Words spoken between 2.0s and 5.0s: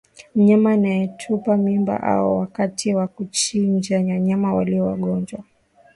au wakati wa kuchinja wanyama walio